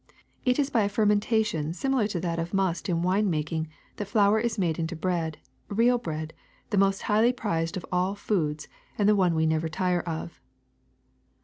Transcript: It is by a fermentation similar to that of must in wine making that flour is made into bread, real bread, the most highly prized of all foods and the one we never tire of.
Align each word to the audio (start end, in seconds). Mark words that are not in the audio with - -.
It 0.45 0.57
is 0.57 0.71
by 0.71 0.81
a 0.81 0.89
fermentation 0.89 1.73
similar 1.75 2.07
to 2.07 2.19
that 2.21 2.39
of 2.39 2.55
must 2.55 2.89
in 2.89 3.03
wine 3.03 3.29
making 3.29 3.67
that 3.97 4.07
flour 4.07 4.39
is 4.39 4.57
made 4.57 4.79
into 4.79 4.95
bread, 4.95 5.37
real 5.67 5.99
bread, 5.99 6.33
the 6.71 6.77
most 6.79 7.03
highly 7.03 7.31
prized 7.31 7.77
of 7.77 7.85
all 7.91 8.15
foods 8.15 8.67
and 8.97 9.07
the 9.07 9.15
one 9.15 9.35
we 9.35 9.45
never 9.45 9.69
tire 9.69 10.01
of. 10.01 10.41